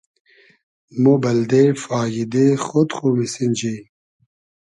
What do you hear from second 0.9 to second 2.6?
مۉ بئلدې فاییدې